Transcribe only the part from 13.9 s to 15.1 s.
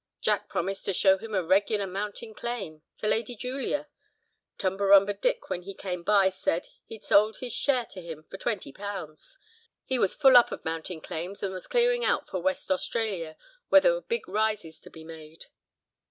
were big rises to be